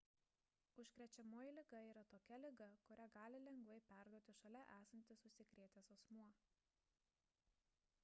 [0.83, 6.31] užkrečiamoji liga yra tokia liga kurią gali lengvai perduoti šalia esantis užsikrėtęs asmuo